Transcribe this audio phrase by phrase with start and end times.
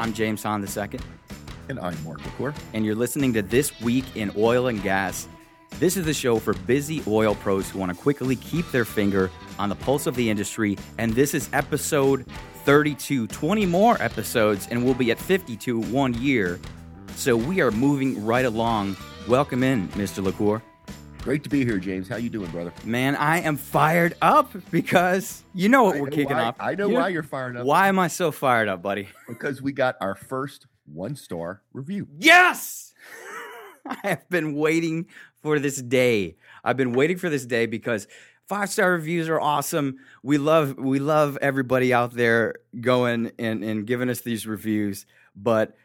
[0.00, 0.98] I'm James Hahn II.
[1.68, 2.54] And I'm Mark LaCour.
[2.72, 5.28] And you're listening to This Week in Oil and Gas.
[5.72, 9.30] This is the show for busy oil pros who want to quickly keep their finger
[9.58, 10.78] on the pulse of the industry.
[10.96, 12.24] And this is episode
[12.64, 13.26] 32.
[13.26, 16.58] 20 more episodes, and we'll be at 52 one year.
[17.16, 18.96] So we are moving right along.
[19.28, 20.24] Welcome in, Mr.
[20.24, 20.62] LaCour.
[21.22, 22.08] Great to be here, James.
[22.08, 22.72] How you doing, brother?
[22.82, 26.56] Man, I am fired up because you know what I we're kicking why, off.
[26.58, 27.66] I know you why you're fired up.
[27.66, 29.06] Why am I so fired up, buddy?
[29.28, 32.08] Because we got our first one star review.
[32.18, 32.94] Yes!
[33.86, 35.08] I have been waiting
[35.42, 36.36] for this day.
[36.64, 38.08] I've been waiting for this day because
[38.48, 39.98] five star reviews are awesome.
[40.22, 45.04] We love we love everybody out there going and, and giving us these reviews,
[45.36, 45.76] but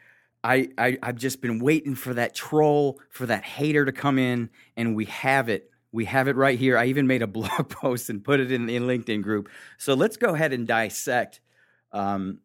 [0.46, 4.48] I, I I've just been waiting for that troll, for that hater to come in,
[4.76, 5.70] and we have it.
[5.90, 6.78] We have it right here.
[6.78, 9.48] I even made a blog post and put it in the LinkedIn group.
[9.76, 11.40] So let's go ahead and dissect
[11.90, 12.38] um,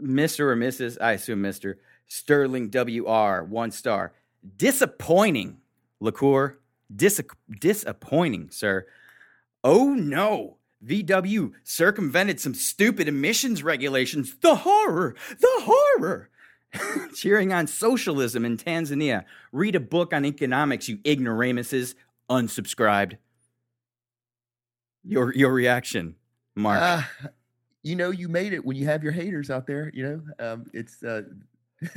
[0.00, 0.40] Mr.
[0.40, 0.96] or Mrs.
[1.00, 1.74] I assume Mr.
[2.06, 4.14] Sterling WR, one star.
[4.56, 5.58] Disappointing,
[6.00, 6.58] LaCour.
[6.94, 7.20] Dis-
[7.60, 8.86] disappointing, sir.
[9.62, 10.56] Oh no.
[10.82, 14.36] VW circumvented some stupid emissions regulations.
[14.40, 15.16] The horror!
[15.38, 16.30] The horror!
[17.14, 19.24] cheering on socialism in Tanzania.
[19.52, 21.94] Read a book on economics, you ignoramuses.
[22.30, 23.16] Unsubscribed.
[25.04, 26.16] Your your reaction,
[26.54, 26.82] Mark?
[26.82, 27.28] Uh,
[27.82, 29.90] you know, you made it when you have your haters out there.
[29.94, 30.02] You
[30.38, 31.02] know, um, it's.
[31.02, 31.22] Uh,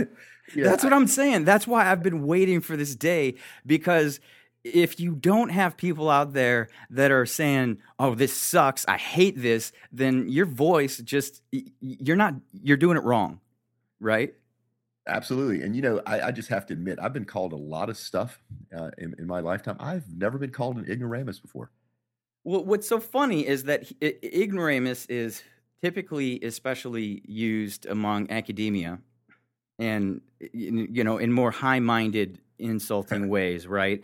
[0.56, 1.44] That's what I, I'm saying.
[1.44, 4.20] That's why I've been waiting for this day because
[4.64, 8.86] if you don't have people out there that are saying, "Oh, this sucks.
[8.88, 11.42] I hate this," then your voice just
[11.82, 13.40] you're not you're doing it wrong,
[14.00, 14.34] right?
[15.12, 15.62] Absolutely.
[15.64, 17.98] And, you know, I, I, just have to admit, I've been called a lot of
[17.98, 18.42] stuff
[18.76, 19.76] uh, in, in, my lifetime.
[19.78, 21.70] I've never been called an ignoramus before.
[22.46, 25.44] Well, what's so funny is that ignoramus is
[25.84, 29.00] typically especially used among academia
[29.78, 30.22] and,
[30.54, 34.02] you know, in more high minded, insulting ways, right?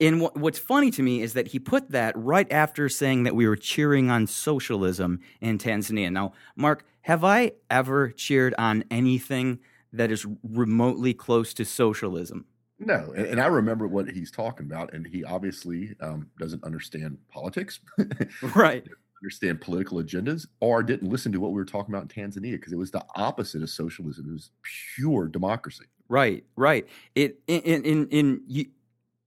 [0.00, 3.48] And what's funny to me is that he put that right after saying that we
[3.48, 6.12] were cheering on socialism in Tanzania.
[6.12, 9.60] Now, Mark, have I ever cheered on anything?
[9.92, 12.46] That is remotely close to socialism.
[12.78, 17.16] No, and, and, I remember what he's talking about, and he obviously um, doesn't understand
[17.28, 17.78] politics,
[18.56, 18.84] right?
[19.22, 22.72] understand political agendas, or didn't listen to what we were talking about in Tanzania because
[22.72, 24.28] it was the opposite of socialism.
[24.28, 24.50] It was
[24.96, 25.84] pure democracy.
[26.08, 26.86] Right, right.
[27.14, 28.66] It in in in you,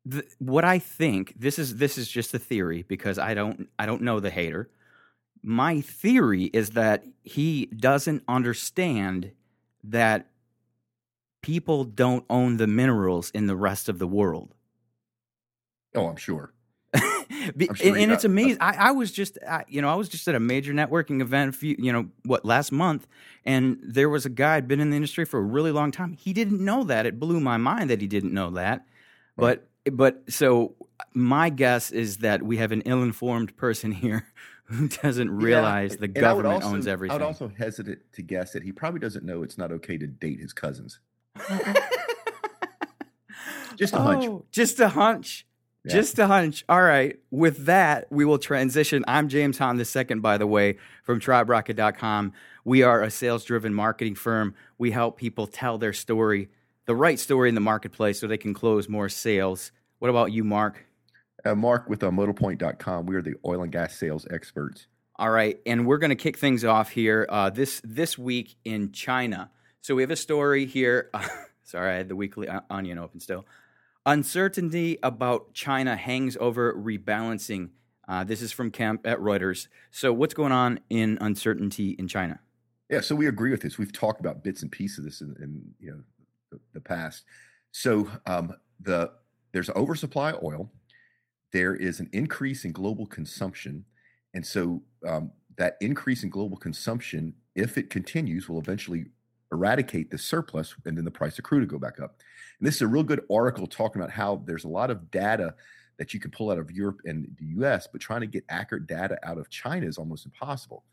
[0.05, 3.85] the, what I think this is this is just a theory because I don't I
[3.85, 4.69] don't know the hater.
[5.41, 9.31] My theory is that he doesn't understand
[9.83, 10.27] that
[11.45, 14.55] people don't own the minerals in the rest of the world.
[15.93, 16.51] Oh, I'm sure.
[17.55, 18.57] Be, sure and, and it's uh, amazing.
[18.61, 21.53] I, I, was just, I, you know, I was just at a major networking event,
[21.53, 23.05] a few, you know, what last month,
[23.45, 26.13] and there was a guy had been in the industry for a really long time.
[26.13, 27.05] He didn't know that.
[27.05, 28.87] It blew my mind that he didn't know that.
[29.37, 29.59] Right.
[29.85, 30.73] But, but so
[31.13, 34.25] my guess is that we have an ill-informed person here
[34.63, 37.11] who doesn't realize yeah, the government also, owns everything.
[37.11, 40.07] I would also hesitate to guess that he probably doesn't know it's not okay to
[40.07, 40.99] date his cousins.
[43.75, 44.25] just a hunch.
[44.25, 45.45] Oh, just a hunch.
[45.85, 45.93] Yeah.
[45.93, 46.65] Just a hunch.
[46.67, 47.19] All right.
[47.29, 49.05] With that, we will transition.
[49.07, 52.33] I'm James Hahn II, by the way, from triberocket.com.
[52.63, 54.55] We are a sales driven marketing firm.
[54.79, 56.49] We help people tell their story,
[56.85, 59.71] the right story in the marketplace so they can close more sales.
[59.99, 60.85] What about you, Mark?
[61.45, 63.05] Uh, Mark with uh, motopoint.com.
[63.05, 64.87] We are the oil and gas sales experts.
[65.17, 65.59] All right.
[65.67, 69.51] And we're going to kick things off here uh, this, this week in China.
[69.85, 71.11] So we have a story here.
[71.63, 73.45] sorry, I had the weekly onion open still.
[74.03, 77.69] Uncertainty about China hangs over rebalancing.
[78.07, 79.67] Uh, this is from Kemp at Reuters.
[79.91, 82.39] So what's going on in uncertainty in China?
[82.89, 83.77] Yeah, so we agree with this.
[83.77, 86.01] We've talked about bits and pieces of this in, in you know
[86.51, 87.23] the, the past.
[87.71, 89.11] So um, the
[89.51, 90.71] there's oversupply of oil.
[91.53, 93.85] There is an increase in global consumption,
[94.33, 99.05] and so um, that increase in global consumption, if it continues, will eventually
[99.51, 102.21] eradicate the surplus and then the price of crude to go back up.
[102.59, 105.55] And this is a real good article talking about how there's a lot of data
[105.97, 108.87] that you can pull out of Europe and the US, but trying to get accurate
[108.87, 110.83] data out of China is almost impossible.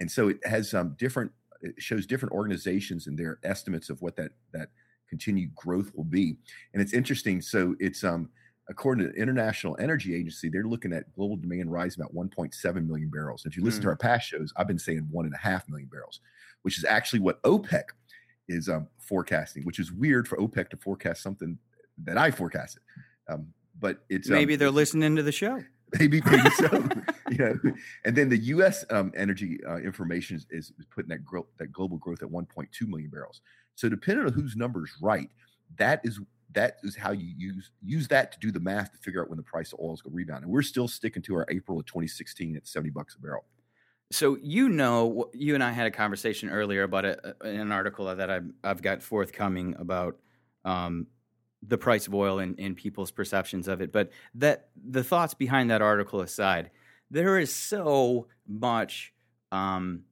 [0.00, 1.30] And so it has um, different,
[1.60, 4.68] it shows different organizations and their estimates of what that, that
[5.08, 6.36] continued growth will be.
[6.72, 7.40] And it's interesting.
[7.40, 8.30] So it's, um,
[8.68, 13.08] according to the International Energy Agency, they're looking at global demand rising about 1.7 million
[13.08, 13.46] barrels.
[13.46, 13.84] If you listen mm.
[13.84, 16.20] to our past shows, I've been saying one and a half million barrels,
[16.62, 17.84] which is actually what OPEC
[18.48, 21.58] is um, forecasting, which is weird for OPEC to forecast something
[22.04, 22.82] that I forecasted.
[23.28, 23.48] Um,
[23.78, 25.62] but it's maybe um, they're listening to the show.
[26.00, 26.66] Maybe, maybe so.
[27.30, 27.56] you know,
[28.04, 28.84] and then the U.S.
[28.90, 33.08] Um, energy uh, information is, is, putting that growth, that global growth at 1.2 million
[33.08, 33.40] barrels.
[33.76, 35.30] So depending on whose number is right,
[35.78, 36.18] that is
[36.54, 39.36] that is how you use use that to do the math to figure out when
[39.36, 40.42] the price of oil is going to rebound.
[40.42, 43.44] And we're still sticking to our April of 2016 at 70 bucks a barrel.
[44.12, 48.30] So you know, you and I had a conversation earlier about a, an article that
[48.30, 50.18] I've, I've got forthcoming about
[50.64, 51.08] um,
[51.66, 53.92] the price of oil and, and people's perceptions of it.
[53.92, 56.70] But that the thoughts behind that article aside,
[57.10, 59.12] there is so much.
[59.50, 60.02] Um,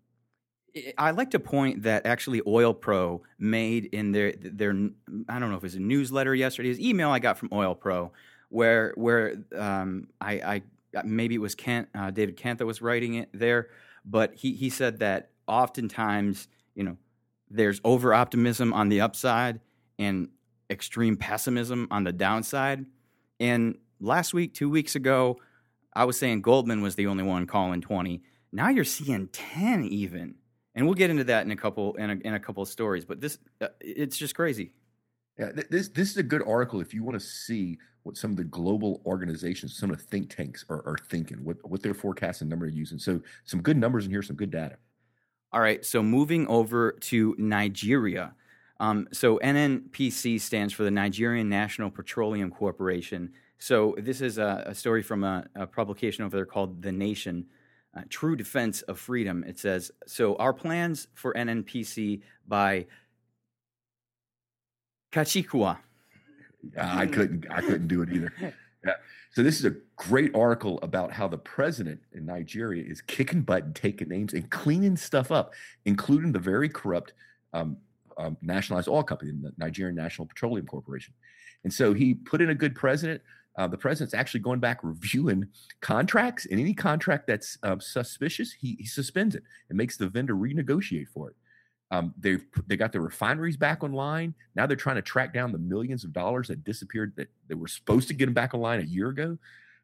[0.98, 4.72] I like to point that actually Oil Pro made in their their
[5.28, 7.76] I don't know if it was a newsletter yesterday, his email I got from Oil
[7.76, 8.10] Pro,
[8.48, 10.62] where where um, I, I
[11.04, 13.68] maybe it was Kent uh, David Kent that was writing it there,
[14.04, 16.96] but he he said that oftentimes you know
[17.50, 19.60] there's over optimism on the upside
[19.98, 20.28] and
[20.70, 22.86] extreme pessimism on the downside,
[23.40, 25.38] and last week two weeks ago
[25.94, 28.22] I was saying Goldman was the only one calling twenty.
[28.52, 30.36] Now you're seeing ten even
[30.74, 33.04] and we'll get into that in a couple in a, in a couple of stories.
[33.04, 34.72] But this, uh, it's just crazy.
[35.38, 38.36] Yeah, this this is a good article if you want to see what some of
[38.36, 42.48] the global organizations, some of the think tanks are, are thinking, what what their forecasting
[42.48, 42.98] number are using.
[42.98, 44.76] So some good numbers in here, some good data.
[45.52, 48.34] All right, so moving over to Nigeria.
[48.80, 53.32] Um, so NNPC stands for the Nigerian National Petroleum Corporation.
[53.58, 57.46] So this is a, a story from a, a publication over there called The Nation
[57.96, 59.44] uh, true defense of freedom.
[59.44, 60.36] It says so.
[60.36, 62.86] Our plans for NNPC by
[65.14, 65.76] Kachikwu.
[66.80, 67.46] I couldn't.
[67.50, 68.32] I couldn't do it either.
[68.86, 68.96] Yeah.
[69.30, 73.64] So this is a great article about how the president in Nigeria is kicking butt
[73.64, 75.54] and taking names and cleaning stuff up,
[75.86, 77.14] including the very corrupt
[77.54, 77.78] um,
[78.18, 81.14] um, nationalized oil company, the Nigerian National Petroleum Corporation.
[81.64, 83.22] And so he put in a good president.
[83.56, 85.46] Uh, the president's actually going back reviewing
[85.80, 90.34] contracts, and any contract that's um, suspicious, he, he, suspends it and makes the vendor
[90.34, 91.36] renegotiate for it.
[91.90, 94.34] Um, they've they got the refineries back online.
[94.56, 97.68] Now they're trying to track down the millions of dollars that disappeared that they were
[97.68, 99.38] supposed to get them back online a year ago.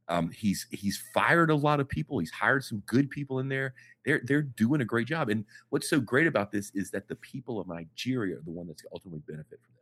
[0.08, 2.18] Um, he's he's fired a lot of people.
[2.18, 3.74] He's hired some good people in there.
[4.04, 5.28] They're they're doing a great job.
[5.28, 8.66] And what's so great about this is that the people of Nigeria are the one
[8.66, 9.80] that's ultimately benefit from this.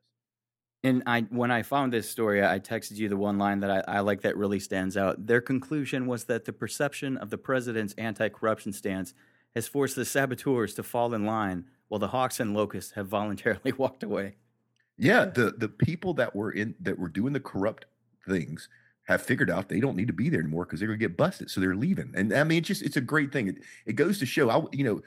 [0.84, 3.96] And I, when I found this story, I texted you the one line that I,
[3.96, 5.26] I, like that really stands out.
[5.26, 9.12] Their conclusion was that the perception of the president's anti-corruption stance
[9.56, 13.72] has forced the saboteurs to fall in line, while the hawks and locusts have voluntarily
[13.78, 14.36] walked away.
[14.96, 17.86] Yeah, the the people that were in that were doing the corrupt
[18.26, 18.68] things
[19.04, 21.16] have figured out they don't need to be there anymore because they're going to get
[21.16, 22.12] busted, so they're leaving.
[22.14, 23.48] And I mean, it's just it's a great thing.
[23.48, 23.56] It,
[23.86, 25.00] it goes to show, I you know,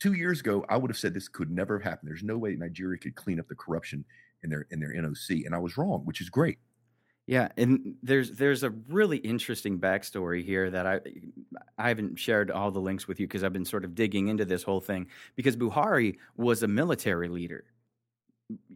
[0.00, 2.08] two years ago I would have said this could never have happened.
[2.10, 4.04] There's no way Nigeria could clean up the corruption
[4.42, 6.58] in their in their NOC, and I was wrong, which is great.
[7.26, 11.00] Yeah, and there's there's a really interesting backstory here that I
[11.78, 14.44] I haven't shared all the links with you because I've been sort of digging into
[14.44, 17.64] this whole thing because Buhari was a military leader.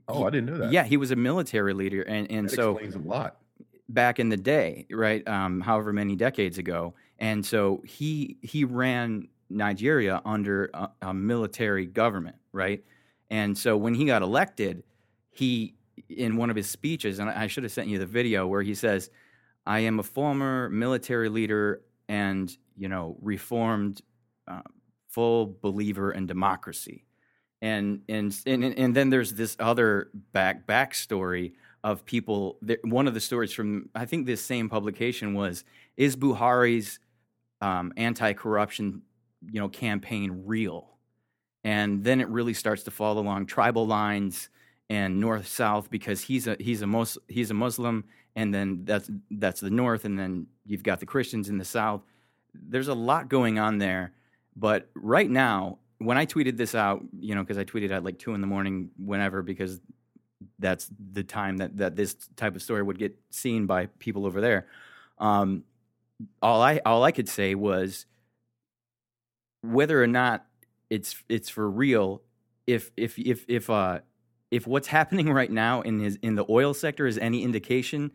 [0.09, 0.73] Oh, I didn't know that.
[0.73, 3.41] Yeah, he was a military leader, and and that so explains a lot
[3.89, 5.27] back in the day, right?
[5.29, 11.87] Um, however many decades ago, and so he he ran Nigeria under a, a military
[11.87, 12.85] government, right?
[13.31, 14.85] And so when he got elected,
[15.31, 15.77] he
[16.09, 18.75] in one of his speeches, and I should have sent you the video where he
[18.75, 19.11] says,
[19.65, 24.03] "I am a former military leader and you know reformed,
[24.49, 24.63] uh,
[25.09, 27.05] full believer in democracy."
[27.63, 32.59] And, and and and then there's this other back backstory of people.
[32.63, 35.65] That, one of the stories from I think this same publication was
[35.97, 36.99] is Buhari's
[37.61, 39.03] um, anti-corruption
[39.51, 40.99] you know campaign real,
[41.65, 44.51] and then it really starts to fall along tribal lines
[44.89, 48.05] and north south because he's a he's a he's a Muslim
[48.37, 52.03] and then that's that's the north and then you've got the Christians in the south.
[52.55, 54.13] There's a lot going on there,
[54.57, 58.19] but right now when I tweeted this out, you know, because I tweeted at like
[58.19, 59.81] two in the morning, whenever, because
[60.59, 64.41] that's the time that that this type of story would get seen by people over
[64.41, 64.67] there.
[65.19, 65.65] Um,
[66.43, 68.07] all I all I could say was
[69.63, 70.47] whether or not
[70.91, 72.23] it's it's for real.
[72.67, 74.01] If if if if uh
[74.51, 78.11] if what's happening right now in his in the oil sector is any indication,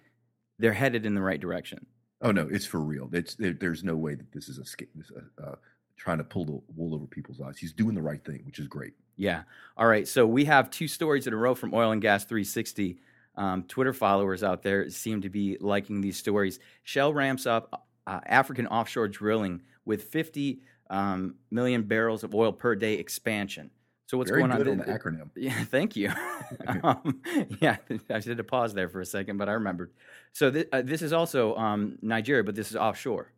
[0.60, 1.86] they're headed in the right direction.
[2.22, 3.10] Oh no, it's for real.
[3.14, 5.56] It's there, there's no way that this is a uh,
[5.98, 7.58] trying to pull the wool over people's eyes.
[7.58, 8.94] He's doing the right thing, which is great.
[9.18, 9.44] Yeah.
[9.78, 10.08] All right.
[10.08, 13.00] So we have two stories in a row from Oil and Gas 360.
[13.36, 16.60] Um, Twitter followers out there seem to be liking these stories.
[16.84, 22.76] Shell ramps up uh, African offshore drilling with 50 um, million barrels of oil per
[22.76, 23.70] day expansion.
[24.12, 24.78] So what's Very going good on?
[24.80, 25.30] the acronym.
[25.38, 26.12] Yeah, thank you.
[26.84, 27.22] um,
[27.62, 27.78] yeah,
[28.10, 29.92] I should have paused there for a second, but I remembered.
[30.34, 33.32] So th- uh, this is also um, Nigeria, but this is offshore.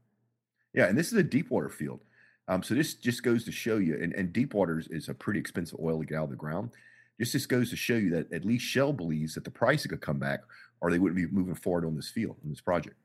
[0.74, 2.00] Yeah, and this is a deep water field.
[2.48, 5.14] Um, so this just goes to show you, and, and deep water is, is, a
[5.14, 6.72] pretty expensive oil to get out of the ground.
[7.20, 10.02] Just this goes to show you that at least Shell believes that the price could
[10.02, 10.40] come back,
[10.82, 12.96] or they wouldn't be moving forward on this field on this project.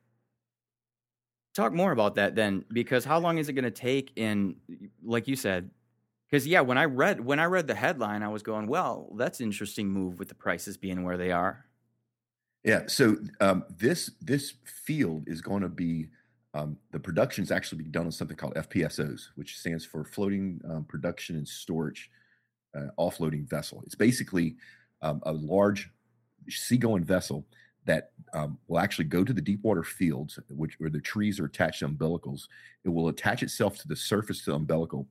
[1.54, 4.12] Talk more about that then, because how long is it going to take?
[4.16, 4.56] In
[5.04, 5.68] like you said,
[6.28, 9.40] because yeah, when I read when I read the headline, I was going, well, that's
[9.40, 11.64] an interesting move with the prices being where they are.
[12.64, 12.82] Yeah.
[12.86, 14.54] So um, this this
[14.84, 16.08] field is going to be
[16.54, 20.60] um, the production is actually being done on something called FPSOs, which stands for Floating
[20.68, 22.10] um, Production and Storage
[22.76, 23.82] uh, Offloading Vessel.
[23.86, 24.56] It's basically
[25.02, 25.90] um, a large
[26.48, 27.46] seagoing vessel
[27.84, 31.46] that um, will actually go to the deep water fields, which where the trees are
[31.46, 32.48] attached to umbilicals.
[32.84, 35.06] It will attach itself to the surface of the umbilical,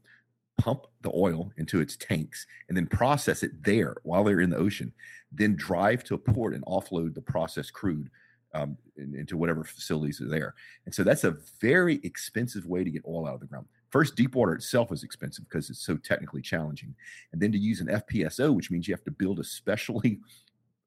[0.58, 4.58] pump the oil into its tanks, and then process it there while they're in the
[4.58, 4.92] ocean.
[5.32, 8.10] Then drive to a port and offload the processed crude
[8.54, 10.56] um, in, into whatever facilities are there.
[10.86, 13.68] And so that's a very expensive way to get oil out of the ground.
[13.90, 16.94] First, deep water itself is expensive because it's so technically challenging.
[17.32, 20.20] And then to use an FPSO, which means you have to build a specially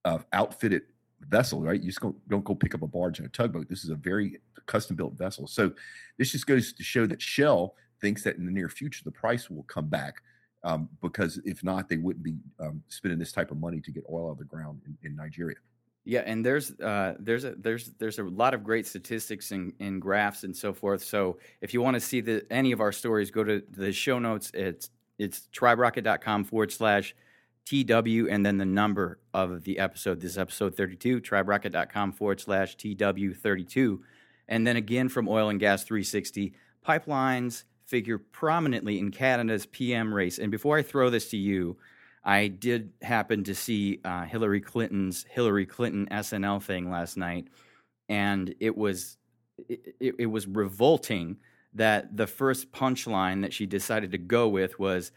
[0.05, 0.83] uh, outfitted
[1.29, 1.81] vessel, right?
[1.81, 3.69] You just don't, don't go pick up a barge and a tugboat.
[3.69, 5.47] This is a very custom built vessel.
[5.47, 5.73] So
[6.19, 9.51] this just goes to show that Shell thinks that in the near future the price
[9.51, 10.23] will come back
[10.63, 14.05] um, because if not, they wouldn't be um, spending this type of money to get
[14.11, 15.57] oil out of the ground in, in Nigeria.
[16.05, 20.45] Yeah, and there's uh, there's a there's there's a lot of great statistics and, graphs
[20.45, 21.05] and so forth.
[21.05, 24.19] So if you want to see the, any of our stories, go to the show
[24.19, 24.51] notes.
[24.55, 27.15] It's it's triberocket.com forward slash
[27.67, 30.21] TW and then the number of the episode.
[30.21, 33.99] This is episode 32, triberocket.com forward slash TW32.
[34.49, 36.55] And then again from Oil and Gas 360,
[36.85, 40.39] pipelines figure prominently in Canada's PM race.
[40.39, 41.77] And before I throw this to you,
[42.23, 47.49] I did happen to see uh, Hillary Clinton's Hillary Clinton SNL thing last night,
[48.09, 49.17] and it was
[49.69, 51.39] it, it, was revolting
[51.75, 55.13] that the first punchline that she decided to go with was,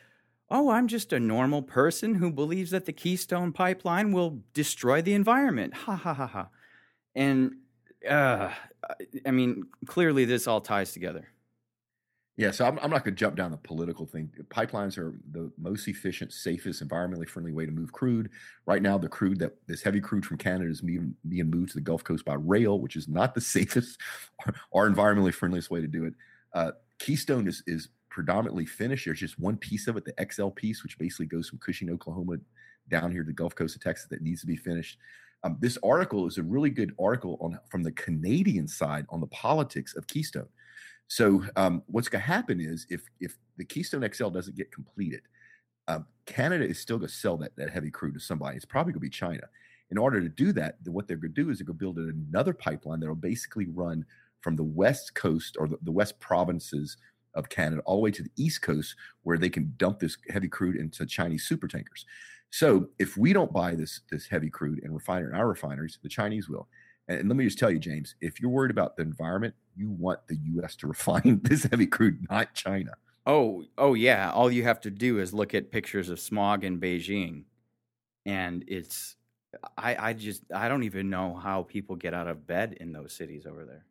[0.49, 5.13] "Oh, I'm just a normal person who believes that the Keystone Pipeline will destroy the
[5.13, 6.47] environment." Ha ha ha ha,
[7.13, 7.57] and
[8.09, 8.49] uh,
[9.25, 11.32] I mean, clearly this all ties together.
[12.35, 14.31] Yeah, so I'm, I'm not going to jump down the political thing.
[14.49, 18.31] Pipelines are the most efficient, safest, environmentally friendly way to move crude.
[18.65, 21.75] Right now, the crude that this heavy crude from Canada is being, being moved to
[21.75, 23.99] the Gulf Coast by rail, which is not the safest
[24.71, 26.13] or, environmentally friendliest way to do it.
[26.53, 29.05] Uh, Keystone is, is predominantly finished.
[29.05, 32.37] There's just one piece of it, the XL piece, which basically goes from Cushing, Oklahoma,
[32.89, 34.97] down here to the Gulf Coast of Texas, that needs to be finished.
[35.43, 39.27] Um, this article is a really good article on from the Canadian side on the
[39.27, 40.47] politics of Keystone.
[41.13, 45.21] So um, what's going to happen is if if the Keystone XL doesn't get completed,
[45.87, 48.55] um, Canada is still going to sell that that heavy crude to somebody.
[48.55, 49.43] It's probably going to be China.
[49.91, 51.99] In order to do that, what they're going to do is they're going to build
[51.99, 54.03] another pipeline that will basically run
[54.41, 56.97] from the west coast or the, the west provinces
[57.35, 60.47] of Canada all the way to the east coast, where they can dump this heavy
[60.47, 62.07] crude into Chinese super tankers.
[62.49, 65.99] So if we don't buy this this heavy crude and refine it in our refineries,
[66.01, 66.67] the Chinese will.
[67.07, 70.25] And let me just tell you, James, if you're worried about the environment, you want
[70.27, 70.75] the U.S.
[70.77, 72.91] to refine this heavy crude, not China.
[73.25, 74.31] Oh, oh yeah.
[74.31, 77.43] All you have to do is look at pictures of smog in Beijing,
[78.25, 79.15] and it's.
[79.77, 83.13] I, I just I don't even know how people get out of bed in those
[83.13, 83.85] cities over there.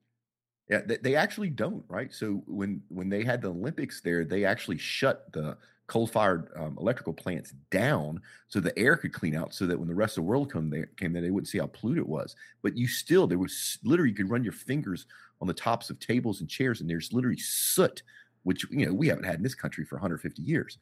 [0.69, 2.13] Yeah, they, they actually don't, right?
[2.13, 5.57] So when when they had the Olympics there, they actually shut the
[5.93, 8.19] coal-fired um, electrical plants down
[8.49, 10.71] so the air could clean out so that when the rest of the world come
[10.71, 12.35] there, came there they wouldn't see how polluted it was.
[12.63, 15.05] But you still there was literally you could run your fingers
[15.43, 18.03] on the tops of tables and chairs and there's literally soot
[18.45, 20.79] which you know we haven't had in this country for 150 years.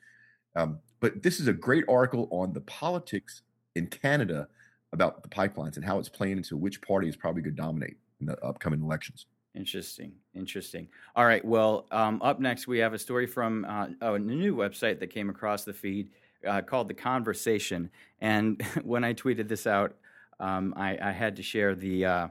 [0.54, 3.42] Um, but this is a great article on the politics
[3.74, 4.46] in canada
[4.92, 7.96] about the pipelines and how it's playing into which party is probably going to dominate
[8.20, 10.12] in the upcoming elections Interesting.
[10.34, 10.88] Interesting.
[11.16, 11.44] All right.
[11.44, 15.28] Well, um, up next, we have a story from uh, a new website that came
[15.28, 16.10] across the feed
[16.46, 17.90] uh, called The Conversation.
[18.20, 19.96] And when I tweeted this out,
[20.38, 22.28] um, I, I, had to share the, uh,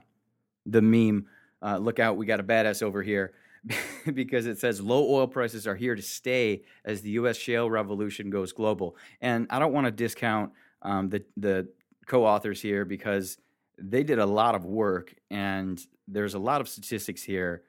[0.65, 1.27] the meme
[1.61, 3.33] uh, look out, we got a badass over here.
[4.13, 7.35] because it says low oil prices are here to stay as the U.S.
[7.35, 8.95] shale revolution goes global.
[9.19, 11.67] And I don't want to discount um, the, the
[12.07, 13.37] co authors here because
[13.81, 17.63] they did a lot of work and there's a lot of statistics here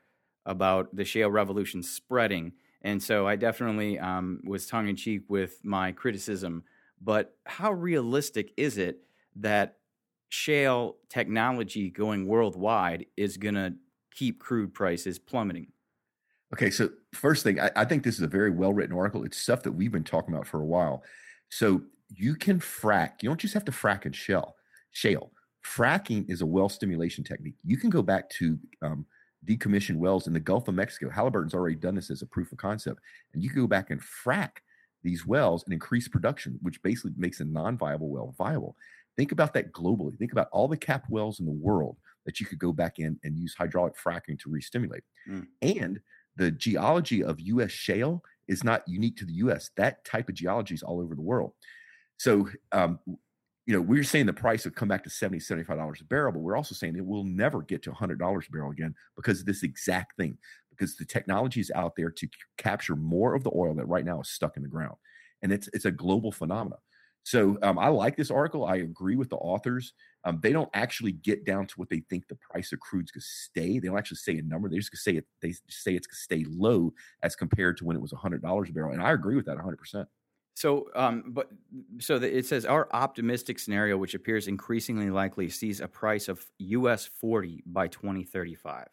[0.46, 2.52] about the shale revolution spreading.
[2.82, 6.64] And so I definitely um, was tongue in cheek with my criticism.
[7.00, 9.00] But how realistic is it
[9.36, 9.76] that
[10.28, 13.74] shale technology going worldwide is going to
[14.14, 15.68] keep crude prices plummeting?
[16.52, 19.24] Okay, so first thing, I, I think this is a very well written article.
[19.24, 21.04] It's stuff that we've been talking about for a while.
[21.48, 23.22] So you can frack.
[23.22, 24.56] You don't just have to frack in shell,
[24.90, 25.30] shale
[25.64, 27.56] fracking is a well stimulation technique.
[27.64, 29.06] You can go back to um,
[29.46, 31.10] decommissioned wells in the Gulf of Mexico.
[31.10, 33.00] Halliburton's already done this as a proof of concept,
[33.32, 34.58] and you can go back and frack
[35.02, 38.76] these wells and increase production, which basically makes a non-viable well viable.
[39.16, 40.16] Think about that globally.
[40.18, 43.18] Think about all the capped wells in the world that you could go back in
[43.24, 45.02] and use hydraulic fracking to restimulate.
[45.28, 45.46] Mm.
[45.62, 46.00] And
[46.36, 47.70] the geology of U.S.
[47.70, 49.70] shale is not unique to the U.S.
[49.76, 51.52] That type of geology is all over the world.
[52.18, 52.98] So, um,
[53.70, 56.40] you know, we're saying the price will come back to 70 $75 a barrel, but
[56.40, 59.62] we're also saying it will never get to $100 a barrel again because of this
[59.62, 60.36] exact thing,
[60.70, 64.04] because the technology is out there to c- capture more of the oil that right
[64.04, 64.96] now is stuck in the ground.
[65.42, 66.80] And it's, it's a global phenomenon.
[67.22, 68.64] So um, I like this article.
[68.64, 69.92] I agree with the authors.
[70.24, 73.20] Um, they don't actually get down to what they think the price of crude's going
[73.20, 73.78] to stay.
[73.78, 74.68] They don't actually say a number.
[74.68, 75.26] They just say it.
[75.42, 78.68] They say it's going to stay low as compared to when it was hundred dollars
[78.68, 78.94] a barrel.
[78.94, 80.08] And I agree with that hundred percent.
[80.54, 81.48] So, um, but
[82.00, 86.44] so the, it says our optimistic scenario, which appears increasingly likely, sees a price of
[86.58, 88.88] US forty by twenty thirty five.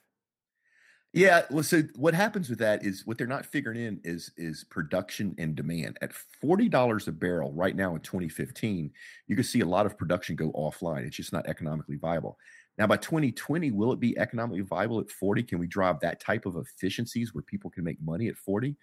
[1.13, 4.65] Yeah, well, so what happens with that is what they're not figuring in is is
[4.69, 5.97] production and demand.
[6.01, 8.91] At forty dollars a barrel right now in 2015,
[9.27, 11.05] you can see a lot of production go offline.
[11.05, 12.37] It's just not economically viable.
[12.77, 15.43] Now, by 2020, will it be economically viable at 40?
[15.43, 18.77] Can we drive that type of efficiencies where people can make money at 40?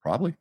[0.00, 0.34] Probably.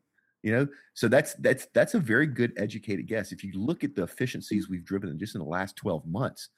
[0.45, 3.31] You know, so that's that's that's a very good educated guess.
[3.31, 6.49] If you look at the efficiencies we've driven in just in the last 12 months,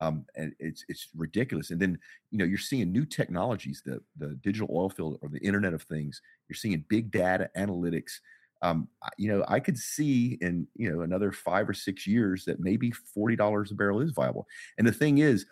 [0.00, 1.70] um, and it's it's ridiculous.
[1.70, 2.00] And then
[2.32, 5.82] you know you're seeing new technologies, the the digital oil field or the Internet of
[5.82, 6.20] Things.
[6.48, 8.14] You're seeing big data analytics.
[8.60, 12.58] Um, you know, I could see in you know another five or six years that
[12.58, 14.48] maybe forty dollars a barrel is viable.
[14.78, 15.46] And the thing is,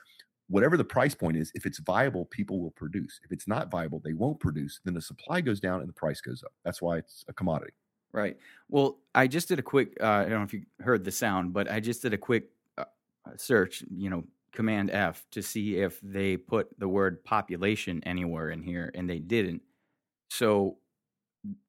[0.48, 3.20] whatever the price point is, if it's viable, people will produce.
[3.24, 4.80] If it's not viable, they won't produce.
[4.84, 6.52] Then the supply goes down and the price goes up.
[6.64, 7.72] That's why it's a commodity.
[8.12, 8.36] Right.
[8.68, 9.96] Well, I just did a quick.
[10.00, 12.48] Uh, I don't know if you heard the sound, but I just did a quick
[12.78, 12.84] uh,
[13.36, 13.84] search.
[13.94, 18.90] You know, Command F to see if they put the word population anywhere in here,
[18.94, 19.60] and they didn't.
[20.30, 20.78] So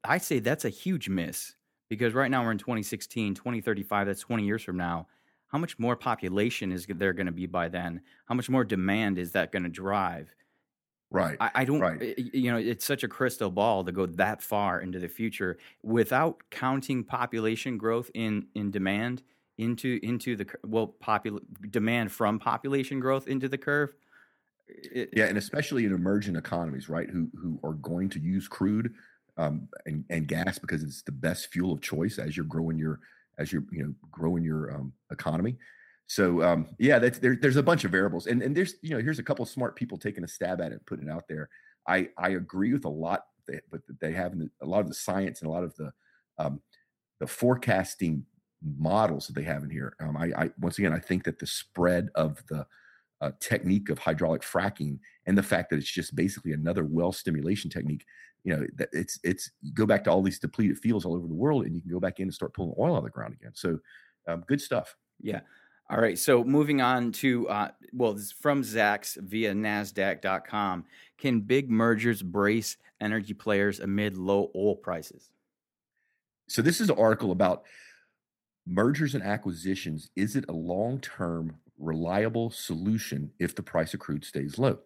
[0.03, 1.53] I say that's a huge miss
[1.89, 5.07] because right now we're in 2016, 2035, that's 20 years from now.
[5.47, 8.01] How much more population is there going to be by then?
[8.25, 10.33] How much more demand is that going to drive?
[11.09, 11.37] Right.
[11.39, 12.17] I, I don't, right.
[12.17, 16.43] you know, it's such a crystal ball to go that far into the future without
[16.51, 19.23] counting population growth in, in demand
[19.57, 21.39] into into the well popul
[21.71, 23.93] demand from population growth into the curve.
[24.67, 27.09] It, yeah, and especially in emerging economies, right?
[27.09, 28.93] Who who are going to use crude
[29.37, 32.99] um, and and gas because it's the best fuel of choice as you're growing your
[33.39, 35.57] as you're you know growing your um, economy.
[36.07, 39.01] So um, yeah, that's there, there's a bunch of variables, and and there's you know
[39.01, 41.49] here's a couple smart people taking a stab at it, putting it out there.
[41.87, 44.93] I I agree with a lot, that, but they have the, a lot of the
[44.93, 45.91] science and a lot of the
[46.37, 46.61] um,
[47.19, 48.25] the forecasting
[48.77, 49.95] models that they have in here.
[49.99, 52.65] Um, I, I, once again, I think that the spread of the
[53.21, 57.69] uh, technique of hydraulic fracking and the fact that it's just basically another well stimulation
[57.69, 58.05] technique.
[58.47, 61.65] You know, it's it's go back to all these depleted fields all over the world,
[61.65, 63.51] and you can go back in and start pulling oil out of the ground again.
[63.53, 63.77] So,
[64.25, 64.95] um, good stuff.
[65.21, 65.41] Yeah.
[65.89, 66.17] All right.
[66.17, 70.85] So moving on to uh, well, this is from Zacks via Nasdaq.com.
[71.17, 75.29] Can big mergers brace energy players amid low oil prices?
[76.47, 77.65] So this is an article about
[78.65, 84.23] mergers and acquisitions, is it a long term reliable solution if the price of crude
[84.23, 84.79] stays low?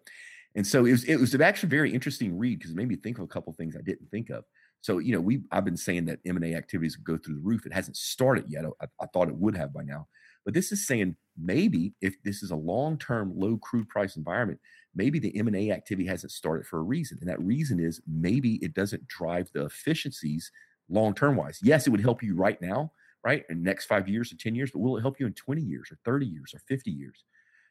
[0.54, 2.96] And so it was, it was actually a very interesting read because it made me
[2.96, 4.44] think of a couple things I didn't think of.
[4.82, 7.66] So, you know, we I've been saying that M&A activities go through the roof.
[7.66, 8.64] It hasn't started yet.
[8.80, 10.08] I, I thought it would have by now.
[10.44, 14.58] But this is saying maybe if this is a long-term low crude price environment,
[14.94, 17.18] maybe the M&A activity hasn't started for a reason.
[17.20, 20.50] And that reason is maybe it doesn't drive the efficiencies
[20.88, 21.60] long-term wise.
[21.62, 22.92] Yes, it would help you right now,
[23.24, 23.44] right?
[23.48, 25.90] In next five years or 10 years, but will it help you in 20 years
[25.92, 27.24] or 30 years or 50 years?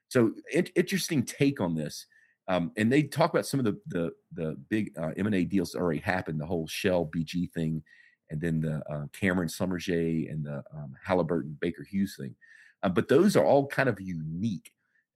[0.08, 2.06] So it, interesting take on this.
[2.48, 5.80] Um, and they talk about some of the the, the big uh, M&A deals that
[5.80, 7.84] already happened, the whole Shell BG thing,
[8.30, 12.36] and then the uh, Cameron Schlumberger and the um, Halliburton Baker Hughes thing.
[12.84, 14.72] Uh, but those are all kind of unique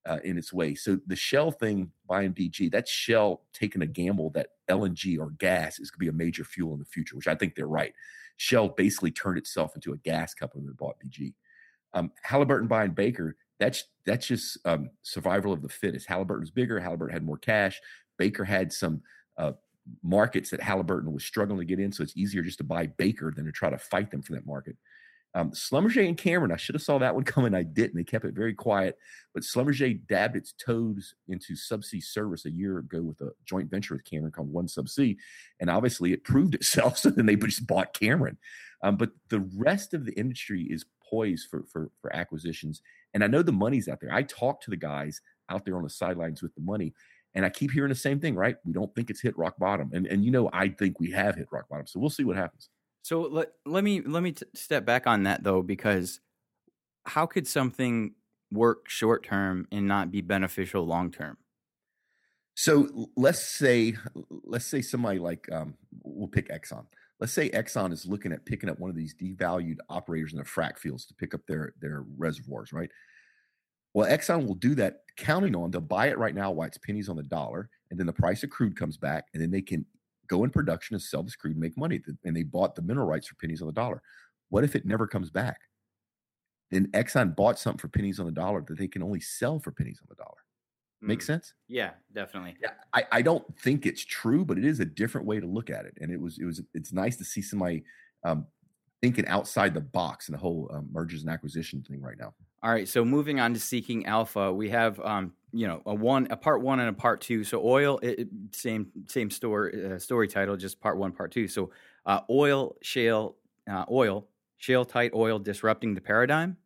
[0.05, 0.75] uh, in its way.
[0.75, 5.79] So the Shell thing buying BG, that's Shell taking a gamble that LNG or gas
[5.79, 7.93] is going to be a major fuel in the future, which I think they're right.
[8.37, 11.33] Shell basically turned itself into a gas company that bought BG.
[11.93, 16.07] Um, Halliburton buying Baker, that's that's just um, survival of the fittest.
[16.07, 16.79] Halliburton's bigger.
[16.79, 17.79] Halliburton had more cash.
[18.17, 19.01] Baker had some
[19.37, 19.53] uh,
[20.03, 23.31] markets that Halliburton was struggling to get in, so it's easier just to buy Baker
[23.35, 24.75] than to try to fight them for that market.
[25.35, 27.53] Um, Schlumberger and Cameron, I should have saw that one coming.
[27.53, 27.95] I didn't.
[27.95, 28.97] They kept it very quiet.
[29.33, 33.95] But Schlumberger dabbed its toes into subsea service a year ago with a joint venture
[33.95, 35.17] with Cameron called One Subsea,
[35.59, 36.97] and obviously it proved itself.
[37.05, 38.37] So then they just bought Cameron.
[38.81, 42.81] Um, but the rest of the industry is poised for, for for acquisitions,
[43.15, 44.13] and I know the money's out there.
[44.13, 46.93] I talk to the guys out there on the sidelines with the money,
[47.33, 48.35] and I keep hearing the same thing.
[48.35, 48.57] Right?
[48.63, 51.35] We don't think it's hit rock bottom, and and you know I think we have
[51.35, 51.87] hit rock bottom.
[51.87, 52.69] So we'll see what happens.
[53.01, 56.19] So let let me let me t- step back on that though, because
[57.05, 58.13] how could something
[58.51, 61.37] work short term and not be beneficial long term?
[62.55, 63.95] So let's say
[64.29, 66.85] let's say somebody like um, we'll pick Exxon.
[67.19, 70.43] Let's say Exxon is looking at picking up one of these devalued operators in the
[70.43, 72.89] frac fields to pick up their their reservoirs, right?
[73.93, 77.07] Well, Exxon will do that, counting on they'll buy it right now while it's pennies
[77.07, 79.85] on the dollar, and then the price of crude comes back, and then they can
[80.27, 82.01] go in production and sell this crude and make money.
[82.25, 84.01] And they bought the mineral rights for pennies on the dollar.
[84.49, 85.61] What if it never comes back?
[86.71, 89.71] Then Exxon bought something for pennies on the dollar that they can only sell for
[89.71, 90.44] pennies on the dollar.
[91.01, 91.23] Make mm.
[91.23, 91.53] sense?
[91.67, 92.55] Yeah, definitely.
[92.61, 95.69] Yeah, I, I don't think it's true, but it is a different way to look
[95.69, 97.83] at it, and it was it was it's nice to see somebody
[98.23, 98.45] um,
[99.01, 102.33] thinking outside the box in the whole um, mergers and acquisition thing right now.
[102.63, 106.27] All right, so moving on to seeking alpha, we have um, you know a one
[106.31, 107.43] a part one and a part two.
[107.43, 111.47] So oil, it, same same story uh, story title, just part one, part two.
[111.47, 111.71] So
[112.05, 113.35] uh, oil, shale,
[113.69, 114.27] uh, oil,
[114.57, 116.57] shale tight oil disrupting the paradigm.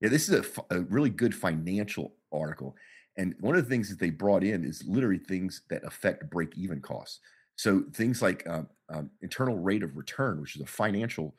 [0.00, 2.76] Yeah, this is a, a really good financial article.
[3.16, 6.56] And one of the things that they brought in is literally things that affect break
[6.56, 7.20] even costs.
[7.56, 11.34] So things like um, um, internal rate of return, which is a financial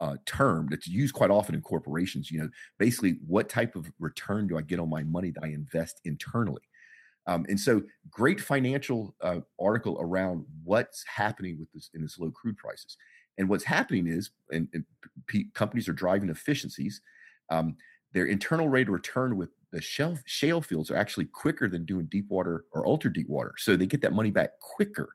[0.00, 2.30] uh, term that's used quite often in corporations.
[2.30, 5.48] You know, basically, what type of return do I get on my money that I
[5.48, 6.62] invest internally?
[7.26, 12.30] Um, and so, great financial uh, article around what's happening with this in this low
[12.30, 12.96] crude prices.
[13.38, 14.84] And what's happening is, and, and
[15.26, 17.00] p- companies are driving efficiencies.
[17.50, 17.76] Um,
[18.12, 22.06] their internal rate of return with the shale, shale fields are actually quicker than doing
[22.06, 23.54] deep water or ultra deep water.
[23.58, 25.14] So they get that money back quicker.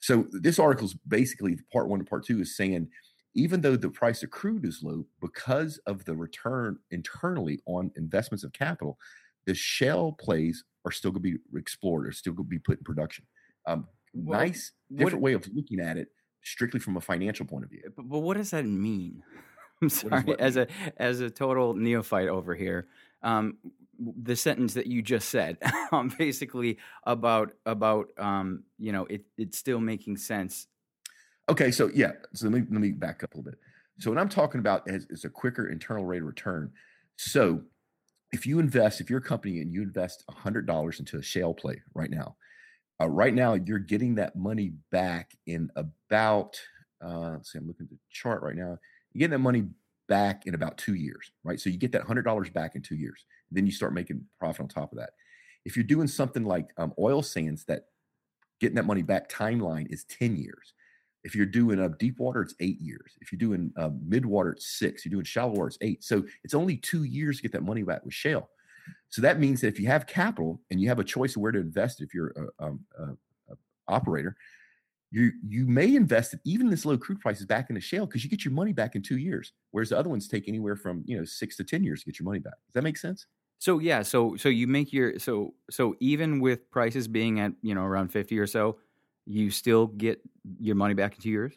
[0.00, 2.88] So this article is basically part one and part two is saying
[3.34, 8.44] even though the price of crude is low, because of the return internally on investments
[8.44, 8.98] of capital,
[9.46, 12.78] the shale plays are still going to be explored, or still going to be put
[12.78, 13.26] in production.
[13.66, 16.08] Um, well, nice, different what, way of looking at it,
[16.42, 17.82] strictly from a financial point of view.
[17.94, 19.22] But, but what does that mean?
[19.82, 22.88] I'm sorry, as a as a total neophyte over here.
[23.26, 23.58] Um,
[23.98, 25.58] the sentence that you just said,
[25.92, 30.68] um, basically about about um, you know it it's still making sense.
[31.48, 33.58] Okay, so yeah, so let me let me back up a little bit.
[33.98, 36.70] So what I'm talking about is, is a quicker internal rate of return.
[37.16, 37.62] So
[38.32, 41.54] if you invest, if you're a company and you invest hundred dollars into a shale
[41.54, 42.36] play right now,
[43.00, 46.60] uh, right now you're getting that money back in about
[47.04, 48.78] uh, let's see, I'm looking at the chart right now.
[49.12, 49.66] You get that money
[50.08, 51.60] back in about two years, right?
[51.60, 53.24] So you get that hundred dollars back in two years.
[53.50, 55.10] Then you start making profit on top of that.
[55.64, 57.86] If you're doing something like um, oil sands, that
[58.60, 60.74] getting that money back timeline is 10 years.
[61.24, 63.12] If you're doing a uh, deep water, it's eight years.
[63.20, 65.04] If you're doing uh, mid water, it's six.
[65.04, 66.04] You're doing shallow water, it's eight.
[66.04, 68.48] So it's only two years to get that money back with shale.
[69.08, 71.50] So that means that if you have capital and you have a choice of where
[71.50, 73.02] to invest, if you're a, um, a,
[73.52, 73.56] a
[73.88, 74.36] operator,
[75.10, 78.30] you you may invest it even this low crude prices back into shale because you
[78.30, 81.16] get your money back in two years, whereas the other ones take anywhere from you
[81.16, 82.54] know six to ten years to get your money back.
[82.66, 83.26] Does that make sense?
[83.58, 87.74] So yeah, so so you make your so so even with prices being at you
[87.74, 88.78] know around fifty or so,
[89.26, 90.20] you still get
[90.60, 91.54] your money back in two years.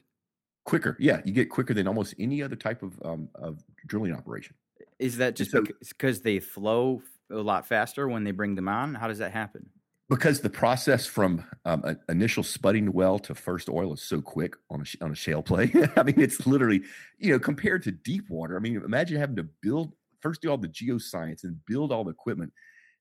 [0.65, 4.55] Quicker, yeah, you get quicker than almost any other type of um, of drilling operation.
[4.99, 8.93] Is that just so, because they flow a lot faster when they bring them on?
[8.93, 9.69] How does that happen?
[10.09, 14.81] Because the process from um, initial spudding well to first oil is so quick on
[14.81, 15.71] a on a shale play.
[15.95, 16.81] I mean, it's literally
[17.19, 18.55] you know compared to deep water.
[18.55, 22.11] I mean, imagine having to build first do all the geoscience and build all the
[22.11, 22.51] equipment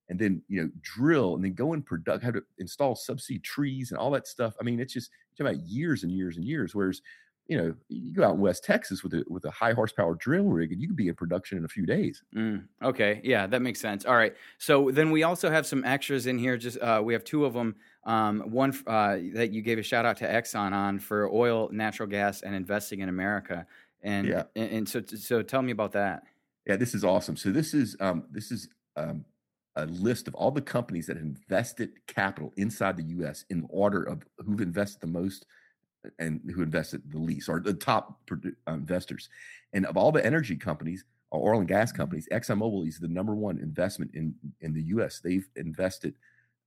[0.08, 3.90] and then you know drill and then go in product how to install subsea trees
[3.90, 6.74] and all that stuff i mean it's just it's about years and years and years
[6.74, 7.00] whereas
[7.48, 10.44] you know you go out in west texas with a with a high horsepower drill
[10.44, 13.62] rig and you could be in production in a few days mm, okay yeah that
[13.62, 17.00] makes sense all right so then we also have some extras in here just uh,
[17.02, 20.26] we have two of them um, one uh, that you gave a shout out to
[20.26, 23.66] exxon on for oil natural gas and investing in america
[24.02, 24.42] and yeah.
[24.54, 26.22] and, and so so tell me about that
[26.68, 27.36] yeah, this is awesome.
[27.36, 29.24] So this is um, this is um,
[29.74, 33.46] a list of all the companies that have invested capital inside the U.S.
[33.48, 35.46] in order of who've invested the most
[36.18, 39.28] and who invested the least, or the top uh, investors.
[39.72, 43.34] And of all the energy companies, or oil and gas companies, ExxonMobil is the number
[43.34, 45.20] one investment in in the U.S.
[45.20, 46.14] They've invested.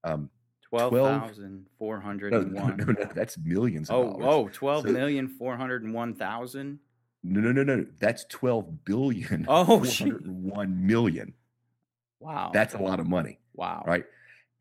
[0.04, 0.30] Um,
[0.70, 2.54] 12,401.
[2.54, 3.90] No, no, no, that's millions.
[3.92, 6.80] Oh, oh, 12 so, million 401,000.
[7.24, 7.86] No, no, no, no.
[8.00, 9.46] That's 12 billion.
[9.50, 11.34] Oh, 401 million.
[12.22, 12.52] Wow.
[12.54, 13.40] That's a lot of money.
[13.54, 13.84] Wow.
[13.86, 14.06] Right.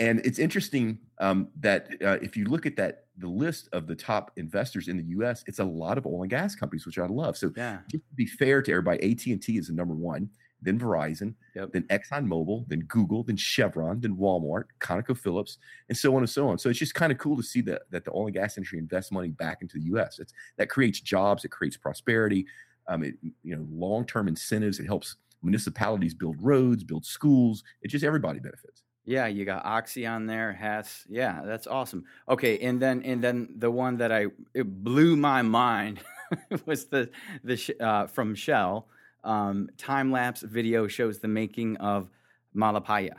[0.00, 3.94] And it's interesting um, that uh, if you look at that, the list of the
[3.94, 7.06] top investors in the U.S., it's a lot of oil and gas companies, which I
[7.06, 7.36] love.
[7.36, 7.78] So, yeah.
[7.90, 10.30] just to be fair to everybody, AT and T is the number one.
[10.62, 11.72] then Verizon, Yep.
[11.72, 15.56] then ExxonMobil, then Google, then Chevron, then Walmart, ConocoPhillips,
[15.88, 16.58] and so on and so on.
[16.58, 18.78] So it's just kind of cool to see that that the oil and gas industry
[18.78, 20.18] invests money back into the U.S.
[20.18, 22.44] It's that creates jobs, it creates prosperity,
[22.88, 24.78] um, it you know long term incentives.
[24.80, 27.64] It helps municipalities build roads, build schools.
[27.82, 28.82] It just everybody benefits.
[29.10, 31.04] Yeah, you got Oxy on there, Hess.
[31.08, 32.04] Yeah, that's awesome.
[32.28, 35.98] Okay, and then and then the one that I it blew my mind
[36.64, 37.10] was the
[37.42, 38.86] the uh, from Shell
[39.24, 42.08] um, time lapse video shows the making of
[42.54, 43.16] Malampaya.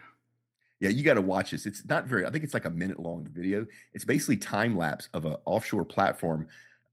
[0.80, 1.66] Yeah, you got to watch this.
[1.66, 2.26] It's not very.
[2.26, 3.66] I think it's like a minute long video.
[3.94, 6.48] It's basically time lapse of an offshore platform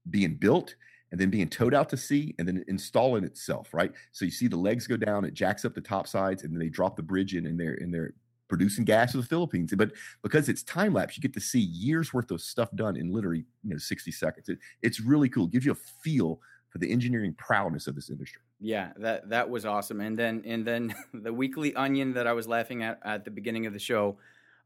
[0.09, 0.75] being built
[1.13, 3.73] and then being towed out to sea and then installing itself.
[3.73, 3.93] Right.
[4.11, 6.59] So you see the legs go down, it jacks up the top sides, and then
[6.59, 8.13] they drop the bridge in, and they're and they're
[8.49, 9.73] producing gas in the Philippines.
[9.77, 13.13] But because it's time lapse, you get to see years worth of stuff done in
[13.13, 14.49] literally you know 60 seconds.
[14.49, 15.45] It, it's really cool.
[15.45, 18.41] It gives you a feel for the engineering prowess of this industry.
[18.59, 20.01] Yeah, that that was awesome.
[20.01, 23.65] And then and then the Weekly Onion that I was laughing at at the beginning
[23.65, 24.17] of the show.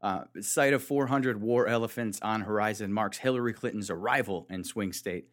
[0.02, 5.28] Uh, sight of 400 war elephants on horizon marks Hillary Clinton's arrival in swing state.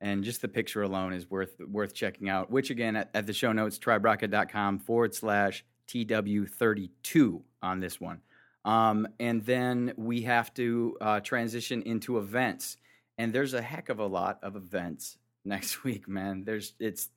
[0.00, 2.50] And just the picture alone is worth worth checking out.
[2.50, 8.20] Which again, at, at the show notes, triberocket.com forward slash TW32 on this one.
[8.64, 12.76] Um, and then we have to uh, transition into events.
[13.18, 16.44] And there's a heck of a lot of events next week, man.
[16.44, 17.10] There's it's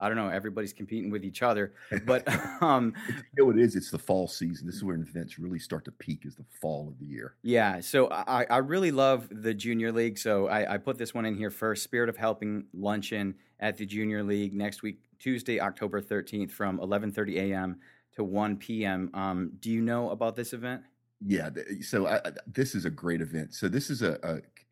[0.00, 1.72] I don't know, everybody's competing with each other.
[2.04, 2.28] But
[2.62, 3.74] um you know what it is?
[3.74, 4.66] It's the fall season.
[4.66, 7.36] This is where events really start to peak is the fall of the year.
[7.42, 10.18] yeah, so I, I really love the junior league.
[10.18, 11.82] So I, I put this one in here first.
[11.82, 17.36] Spirit of Helping luncheon at the junior league next week, Tuesday, October 13th from 11:30
[17.36, 17.80] a.m.
[18.16, 19.10] to 1 p.m.
[19.14, 20.82] Um, do you know about this event?
[21.26, 21.50] Yeah,
[21.82, 23.54] so I, I- this is a great event.
[23.54, 24.18] So this is a,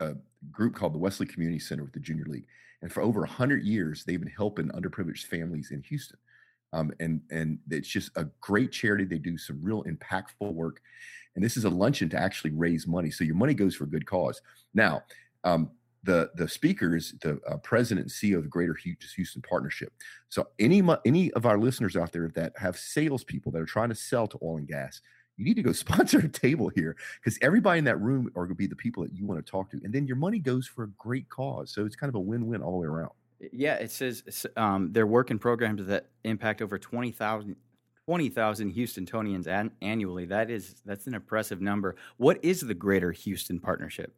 [0.00, 0.14] a, a
[0.50, 2.46] group called the Wesley Community Center with the Junior League,
[2.82, 6.18] and for over hundred years, they've been helping underprivileged families in Houston.
[6.74, 9.04] Um, and and it's just a great charity.
[9.04, 10.80] They do some real impactful work,
[11.36, 13.10] and this is a luncheon to actually raise money.
[13.10, 14.40] So your money goes for a good cause.
[14.74, 15.02] Now,
[15.44, 15.70] um,
[16.02, 19.92] the the speaker is the uh, president and CEO of the Greater Houston Partnership.
[20.28, 23.94] So any any of our listeners out there that have salespeople that are trying to
[23.94, 25.00] sell to oil and gas,
[25.36, 28.50] you need to go sponsor a table here because everybody in that room are going
[28.50, 30.66] to be the people that you want to talk to, and then your money goes
[30.66, 31.72] for a great cause.
[31.72, 33.10] So it's kind of a win-win all the way around.
[33.52, 37.56] Yeah, it says um, they're working programs that impact over 20,000
[38.06, 40.26] 20,000 Houstonians an- annually.
[40.26, 41.94] That is that's an impressive number.
[42.16, 44.12] What is the Greater Houston Partnership?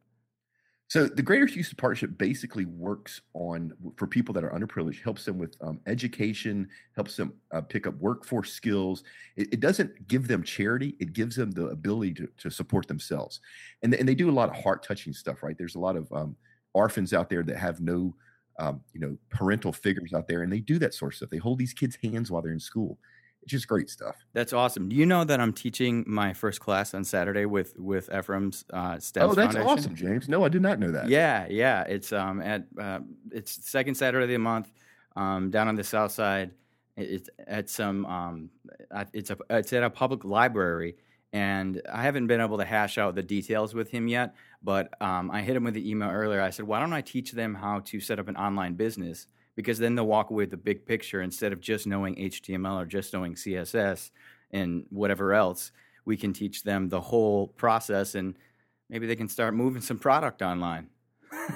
[0.94, 5.38] So the Greater Houston Partnership basically works on for people that are underprivileged, helps them
[5.38, 9.02] with um, education, helps them uh, pick up workforce skills.
[9.34, 13.40] It, it doesn't give them charity; it gives them the ability to, to support themselves,
[13.82, 15.42] and and they do a lot of heart touching stuff.
[15.42, 15.58] Right?
[15.58, 16.36] There's a lot of um,
[16.74, 18.14] orphans out there that have no,
[18.60, 21.30] um, you know, parental figures out there, and they do that sort of stuff.
[21.30, 23.00] They hold these kids' hands while they're in school.
[23.46, 24.16] Just great stuff.
[24.32, 24.88] That's awesome.
[24.88, 28.76] Do you know that I'm teaching my first class on Saturday with with Ephraim's uh,
[28.76, 29.62] oh, that's Foundation?
[29.62, 30.28] awesome, James.
[30.28, 31.08] No, I did not know that.
[31.08, 31.82] Yeah, yeah.
[31.82, 34.70] It's um at uh, it's second Saturday of the month,
[35.16, 36.52] um down on the south side.
[36.96, 38.50] It's at some um
[39.12, 40.96] it's a it's at a public library,
[41.32, 44.34] and I haven't been able to hash out the details with him yet.
[44.62, 46.40] But um, I hit him with the email earlier.
[46.40, 49.26] I said, why don't I teach them how to set up an online business?
[49.56, 52.86] Because then they'll walk away with the big picture instead of just knowing HTML or
[52.86, 54.10] just knowing CSS
[54.50, 55.70] and whatever else.
[56.04, 58.36] We can teach them the whole process and
[58.90, 60.88] maybe they can start moving some product online.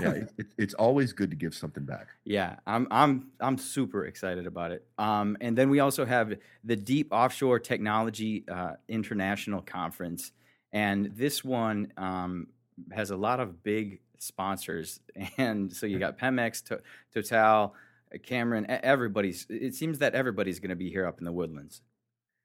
[0.01, 0.11] yeah.
[0.11, 2.09] It, it, it's always good to give something back.
[2.25, 4.85] Yeah, I'm I'm I'm super excited about it.
[4.99, 6.35] Um, and then we also have
[6.65, 10.33] the Deep Offshore Technology uh, International Conference,
[10.73, 12.49] and this one um,
[12.93, 15.01] has a lot of big sponsors.
[15.39, 16.83] And so you got Pemex, to-
[17.15, 17.75] Total,
[18.23, 18.65] Cameron.
[18.65, 19.47] e- Everybody's.
[19.49, 21.83] It seems that everybody's going to be here up in the woodlands.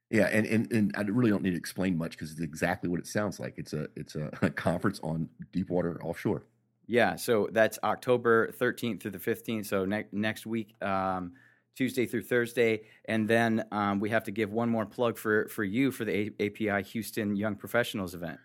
[0.10, 3.00] Yeah, and, and and I really don't need to explain much because it's exactly what
[3.00, 3.56] it sounds like.
[3.58, 6.44] It's a it's a, conference on deep water offshore.
[6.86, 9.66] Yeah, so that's October 13th through the 15th.
[9.68, 11.32] So ne- next week, um,
[11.76, 15.64] Tuesday through Thursday, and then um, we have to give one more plug for for
[15.64, 18.40] you for the A- API Houston Young Professionals event.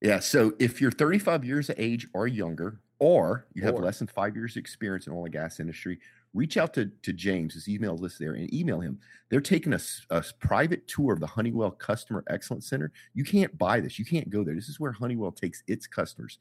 [0.00, 3.82] Yeah, so if you're 35 years of age or younger, or you have Or.
[3.82, 5.98] less than five years experience in oil and gas industry,
[6.36, 7.54] reach out to, to James.
[7.54, 8.98] His email is listed there, and email him.
[9.30, 12.92] They're taking a, a private tour of the Honeywell Customer Excellence Center.
[13.14, 13.98] You can't buy this.
[13.98, 14.54] You can't go there.
[14.54, 16.38] This is where Honeywell takes its customers.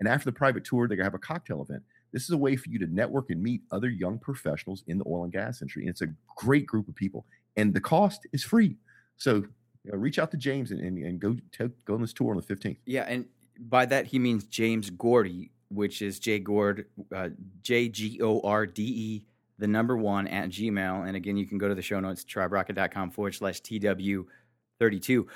[0.00, 1.82] And after the private tour, they're gonna have a cocktail event.
[2.12, 5.04] This is a way for you to network and meet other young professionals in the
[5.06, 5.82] oil and gas industry.
[5.82, 7.24] And it's a great group of people,
[7.56, 8.76] and the cost is free.
[9.16, 9.44] So
[9.84, 12.30] you know, reach out to James and, and, and go to, go on this tour
[12.30, 12.78] on the 15th.
[12.84, 13.26] Yeah, and
[13.68, 17.28] by that he means James Gordy, which is J Gord, uh,
[17.62, 19.26] J G O R D E
[19.58, 21.06] the number one at Gmail.
[21.06, 25.26] And again, you can go to the show notes, triberocket.com forward slash TW32.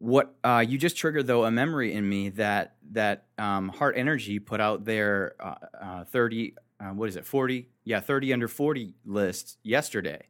[0.00, 4.38] What uh, you just triggered, though, a memory in me that that um, Hart Energy
[4.38, 7.68] put out their uh, uh, 30, uh, what is it, 40?
[7.84, 10.28] Yeah, 30 under 40 list yesterday.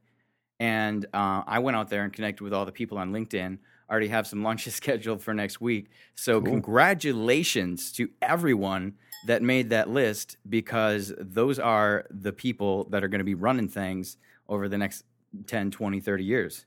[0.58, 3.58] And uh, I went out there and connected with all the people on LinkedIn.
[3.88, 5.88] I already have some lunches scheduled for next week.
[6.14, 6.52] So, Cool.
[6.52, 8.94] congratulations to everyone
[9.26, 13.68] that made that list because those are the people that are going to be running
[13.68, 14.16] things
[14.48, 15.04] over the next
[15.46, 16.66] 10, 20, 30 years.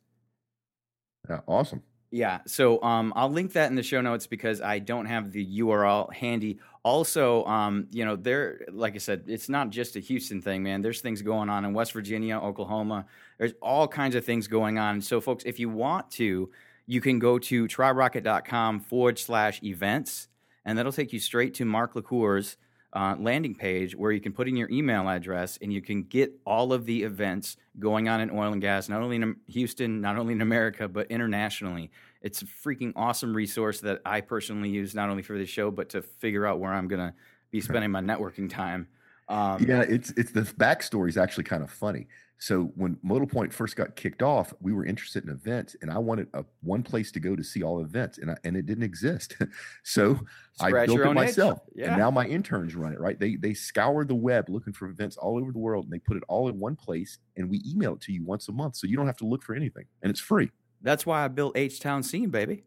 [1.30, 1.84] Yeah, awesome.
[2.14, 5.60] Yeah, so um, I'll link that in the show notes because I don't have the
[5.60, 6.60] URL handy.
[6.84, 10.82] Also, um, you know, there, like I said, it's not just a Houston thing, man.
[10.82, 13.06] There's things going on in West Virginia, Oklahoma.
[13.38, 15.00] There's all kinds of things going on.
[15.00, 16.52] So, folks, if you want to,
[16.86, 20.28] you can go to triberocket.com forward slash events,
[20.66, 22.58] and that'll take you straight to Mark LaCour's
[22.94, 26.34] uh, landing page where you can put in your email address and you can get
[26.46, 30.18] all of the events going on in oil and gas, not only in Houston, not
[30.18, 31.90] only in America, but internationally.
[32.22, 35.90] It's a freaking awesome resource that I personally use not only for this show, but
[35.90, 37.14] to figure out where I'm going to
[37.50, 38.88] be spending my networking time.
[39.30, 42.08] Um, Yeah, it's it's the backstory is actually kind of funny.
[42.42, 46.00] So when Modal Point first got kicked off, we were interested in events, and I
[46.00, 48.84] wanted a one place to go to see all events, and I, and it didn't
[48.84, 49.36] exist.
[49.84, 50.20] so
[50.60, 51.90] I built it myself, Yeah.
[51.90, 53.00] and now my interns run it.
[53.00, 53.20] Right?
[53.20, 56.18] They they scour the web looking for events all over the world, and they put
[56.18, 58.88] it all in one place, and we email it to you once a month, so
[58.88, 60.50] you don't have to look for anything, and it's free.
[60.82, 62.64] That's why I built H Town Scene, baby.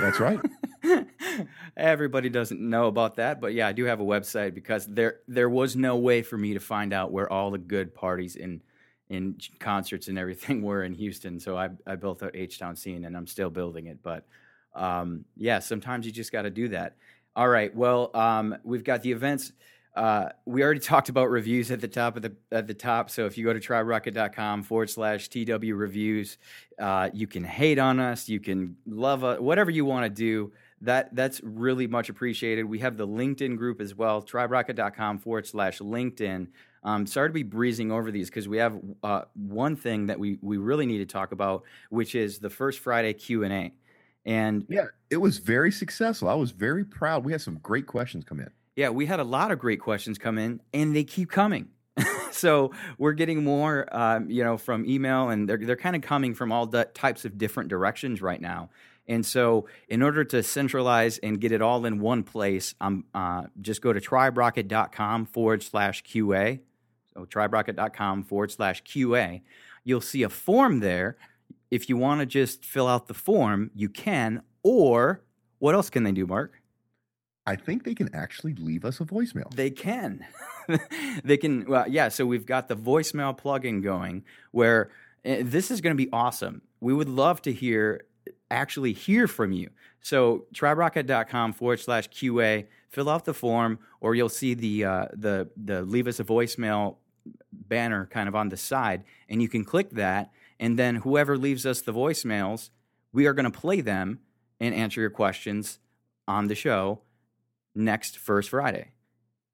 [0.00, 0.40] That's right.
[1.76, 5.48] Everybody doesn't know about that, but yeah, I do have a website because there there
[5.48, 8.60] was no way for me to find out where all the good parties in
[9.14, 11.40] in concerts and everything were in Houston.
[11.40, 13.98] So I I built out H Town Scene, and I'm still building it.
[14.02, 14.26] But
[14.74, 16.96] um, yeah, sometimes you just got to do that.
[17.36, 19.52] All right, well, um, we've got the events.
[19.96, 23.10] Uh, we already talked about reviews at the top of the at the top.
[23.10, 26.38] So if you go to triberocket.com forward slash TW reviews,
[26.78, 30.52] uh, you can hate on us, you can love us, whatever you want to do.
[30.80, 32.64] That that's really much appreciated.
[32.64, 36.48] We have the LinkedIn group as well, triberocket.com forward slash LinkedIn.
[36.82, 40.38] Um, sorry to be breezing over these because we have uh, one thing that we
[40.42, 43.72] we really need to talk about, which is the first Friday Q and A.
[44.26, 46.28] And yeah, it was very successful.
[46.28, 47.24] I was very proud.
[47.24, 48.50] We had some great questions come in.
[48.76, 51.68] Yeah, we had a lot of great questions come in, and they keep coming.
[52.32, 56.34] so we're getting more, um, you know, from email, and they're they're kind of coming
[56.34, 58.70] from all the types of different directions right now.
[59.06, 63.44] And so, in order to centralize and get it all in one place, um, uh,
[63.60, 66.60] just go to triberocket.com forward slash QA.
[67.12, 69.42] So, triberocket.com forward slash QA.
[69.84, 71.16] You'll see a form there.
[71.70, 74.42] If you want to just fill out the form, you can.
[74.62, 75.22] Or
[75.58, 76.60] what else can they do, Mark?
[77.46, 79.54] I think they can actually leave us a voicemail.
[79.54, 80.24] They can.
[81.24, 81.66] they can.
[81.66, 82.08] Well, yeah.
[82.08, 84.90] So we've got the voicemail plugin going where
[85.26, 86.62] uh, this is going to be awesome.
[86.80, 88.06] We would love to hear,
[88.50, 89.70] actually hear from you.
[90.00, 95.48] So triberocket.com forward slash QA, fill out the form, or you'll see the uh, the
[95.56, 96.96] the leave us a voicemail
[97.52, 100.30] banner kind of on the side, and you can click that,
[100.60, 102.70] and then whoever leaves us the voicemails,
[103.12, 104.20] we are going to play them
[104.60, 105.78] and answer your questions
[106.28, 107.00] on the show
[107.74, 108.92] next first Friday.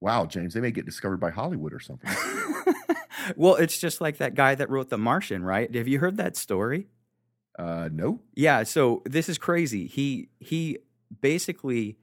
[0.01, 2.11] Wow, James, they may get discovered by Hollywood or something.
[3.37, 5.73] well, it's just like that guy that wrote The Martian, right?
[5.75, 6.89] Have you heard that story?
[7.61, 8.21] Uh, no.
[8.35, 9.87] Yeah, so this is crazy.
[9.87, 10.79] He he
[11.21, 11.99] basically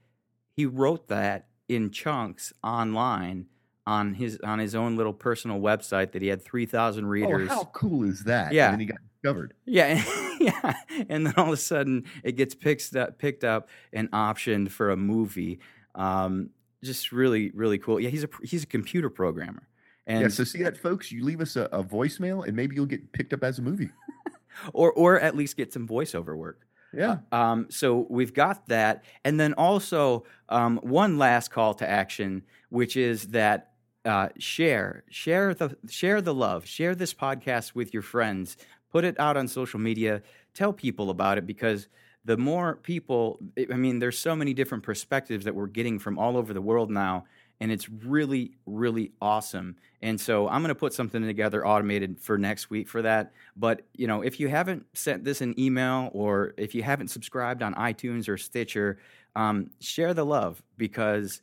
[0.52, 3.46] he wrote that in chunks online
[3.84, 7.48] on his on his own little personal website that he had 3000 readers.
[7.50, 8.52] Oh, how cool is that?
[8.52, 8.66] Yeah.
[8.66, 9.54] And then he got discovered.
[9.64, 10.00] Yeah,
[10.40, 10.74] yeah,
[11.08, 14.90] and then all of a sudden it gets picked up, picked up and optioned for
[14.90, 15.58] a movie.
[15.96, 16.50] Um,
[16.84, 17.98] just really, really cool.
[17.98, 19.66] Yeah, he's a he's a computer programmer,
[20.06, 21.10] and yeah, so see that, folks?
[21.10, 23.90] You leave us a, a voicemail, and maybe you'll get picked up as a movie.
[24.72, 26.66] Or or at least get some voiceover work.
[26.92, 27.18] Yeah.
[27.32, 32.96] Um, so we've got that, and then also um, one last call to action, which
[32.96, 33.72] is that
[34.04, 38.56] uh, share, share the share the love, share this podcast with your friends,
[38.90, 40.22] put it out on social media,
[40.54, 41.88] tell people about it because
[42.24, 43.38] the more people,
[43.70, 46.90] I mean, there's so many different perspectives that we're getting from all over the world
[46.90, 47.24] now,
[47.60, 49.76] and it's really, really awesome.
[50.00, 53.32] And so I'm going to put something together automated for next week for that.
[53.56, 57.62] But you know, if you haven't sent this an email or if you haven't subscribed
[57.62, 58.98] on iTunes or Stitcher,
[59.34, 61.42] um, share the love because,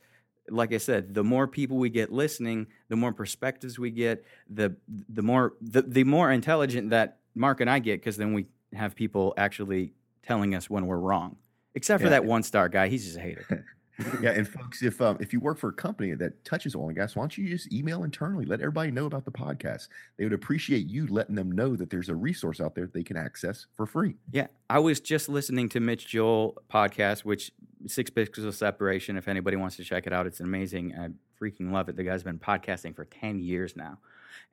[0.50, 4.76] like I said, the more people we get listening, the more perspectives we get, the
[5.10, 8.96] the more the, the more intelligent that Mark and I get because then we have
[8.96, 9.94] people actually
[10.24, 11.36] telling us when we're wrong.
[11.74, 12.12] Except for Yeah.
[12.12, 13.66] that one star guy, he's just a hater.
[14.22, 16.98] yeah, and folks, if um, if you work for a company that touches oil and
[16.98, 19.88] gas, why don't you just email internally, let everybody know about the podcast?
[20.18, 23.16] They would appreciate you letting them know that there's a resource out there they can
[23.16, 24.16] access for free.
[24.32, 27.52] Yeah, I was just listening to Mitch Joel podcast, which
[27.88, 29.16] Six Pixels of Separation.
[29.16, 30.94] If anybody wants to check it out, it's amazing.
[30.98, 31.10] I
[31.42, 31.96] freaking love it.
[31.96, 34.00] The guy's been podcasting for ten years now,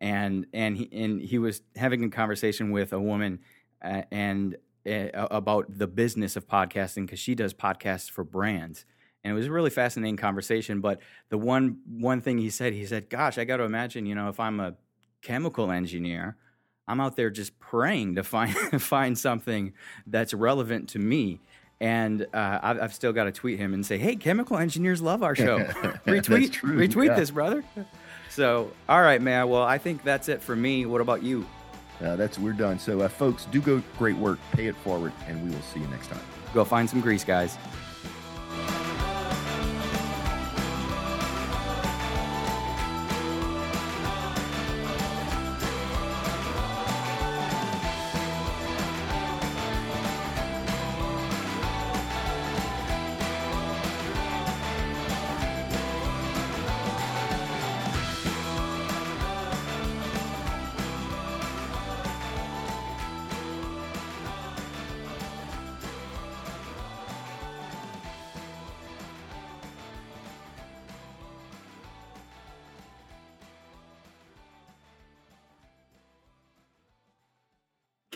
[0.00, 3.40] and and he and he was having a conversation with a woman,
[3.84, 8.84] uh, and uh, about the business of podcasting because she does podcasts for brands
[9.24, 10.80] and it was a really fascinating conversation.
[10.80, 14.14] But the one one thing he said, he said, "Gosh, I got to imagine, you
[14.14, 14.74] know, if I'm a
[15.22, 16.36] chemical engineer,
[16.88, 19.72] I'm out there just praying to find find something
[20.06, 21.40] that's relevant to me."
[21.80, 25.22] And uh, I've, I've, still got to tweet him and say, "Hey, chemical engineers love
[25.22, 25.58] our show.
[26.06, 27.16] retweet, retweet yeah.
[27.16, 27.64] this, brother."
[28.30, 29.48] So, all right, man.
[29.48, 30.86] Well, I think that's it for me.
[30.86, 31.46] What about you?
[32.02, 32.78] Uh, that's we're done.
[32.78, 35.86] So, uh, folks, do go great work, pay it forward, and we will see you
[35.88, 36.20] next time.
[36.54, 37.58] Go find some grease, guys.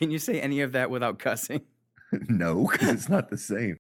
[0.07, 1.63] Can you say any of that without cussing?
[2.29, 3.75] no, because it's not the same.